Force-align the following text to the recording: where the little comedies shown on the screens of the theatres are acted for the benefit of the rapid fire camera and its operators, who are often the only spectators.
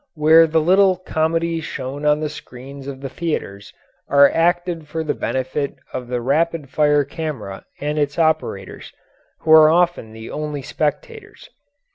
where 0.15 0.47
the 0.47 0.59
little 0.59 0.97
comedies 0.97 1.63
shown 1.63 2.07
on 2.07 2.19
the 2.19 2.27
screens 2.27 2.87
of 2.87 3.01
the 3.01 3.07
theatres 3.09 3.71
are 4.07 4.31
acted 4.33 4.87
for 4.87 5.03
the 5.03 5.13
benefit 5.13 5.75
of 5.93 6.07
the 6.07 6.19
rapid 6.19 6.71
fire 6.71 7.03
camera 7.05 7.63
and 7.79 7.99
its 7.99 8.17
operators, 8.17 8.91
who 9.41 9.51
are 9.51 9.69
often 9.69 10.11
the 10.11 10.31
only 10.31 10.63
spectators. 10.63 11.49